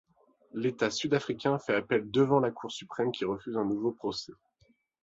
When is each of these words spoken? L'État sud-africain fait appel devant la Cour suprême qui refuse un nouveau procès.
L'État 0.55 0.89
sud-africain 0.89 1.59
fait 1.59 1.75
appel 1.75 2.09
devant 2.09 2.39
la 2.39 2.49
Cour 2.49 2.71
suprême 2.71 3.11
qui 3.11 3.23
refuse 3.23 3.55
un 3.55 3.65
nouveau 3.65 3.91
procès. 3.91 4.33